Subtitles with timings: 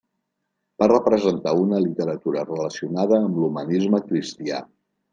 [0.83, 4.69] Va representar una literatura relacionada amb l'humanisme cristià.